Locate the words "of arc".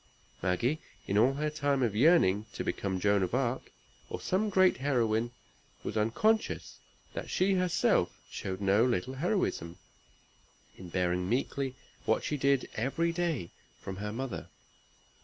3.21-3.71